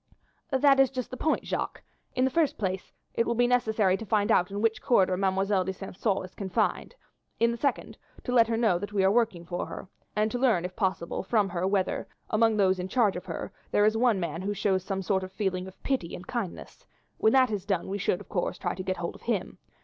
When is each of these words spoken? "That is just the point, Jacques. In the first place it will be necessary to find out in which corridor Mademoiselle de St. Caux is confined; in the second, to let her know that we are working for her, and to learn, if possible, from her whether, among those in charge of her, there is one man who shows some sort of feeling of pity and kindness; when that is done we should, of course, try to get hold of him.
"That 0.49 0.79
is 0.79 0.89
just 0.89 1.11
the 1.11 1.15
point, 1.15 1.45
Jacques. 1.45 1.83
In 2.15 2.25
the 2.25 2.31
first 2.31 2.57
place 2.57 2.91
it 3.13 3.27
will 3.27 3.35
be 3.35 3.45
necessary 3.45 3.97
to 3.97 4.03
find 4.07 4.31
out 4.31 4.49
in 4.49 4.59
which 4.59 4.81
corridor 4.81 5.15
Mademoiselle 5.15 5.63
de 5.63 5.71
St. 5.73 5.95
Caux 6.01 6.23
is 6.25 6.33
confined; 6.33 6.95
in 7.39 7.51
the 7.51 7.57
second, 7.57 7.99
to 8.23 8.31
let 8.31 8.47
her 8.47 8.57
know 8.57 8.79
that 8.79 8.93
we 8.93 9.03
are 9.03 9.11
working 9.11 9.45
for 9.45 9.67
her, 9.67 9.87
and 10.15 10.31
to 10.31 10.39
learn, 10.39 10.65
if 10.65 10.75
possible, 10.75 11.21
from 11.21 11.49
her 11.49 11.67
whether, 11.67 12.07
among 12.31 12.57
those 12.57 12.79
in 12.79 12.87
charge 12.87 13.15
of 13.15 13.25
her, 13.27 13.51
there 13.69 13.85
is 13.85 13.95
one 13.95 14.19
man 14.19 14.41
who 14.41 14.55
shows 14.55 14.83
some 14.83 15.03
sort 15.03 15.23
of 15.23 15.31
feeling 15.31 15.67
of 15.67 15.83
pity 15.83 16.15
and 16.15 16.25
kindness; 16.25 16.87
when 17.19 17.33
that 17.33 17.51
is 17.51 17.63
done 17.63 17.87
we 17.87 17.99
should, 17.99 18.19
of 18.21 18.27
course, 18.27 18.57
try 18.57 18.73
to 18.73 18.81
get 18.81 18.97
hold 18.97 19.13
of 19.13 19.21
him. 19.21 19.59